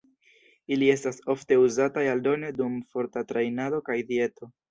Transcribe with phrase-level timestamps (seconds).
[0.75, 4.53] Ili estas ofte uzataj aldone dum forta trejnado kaj dieto.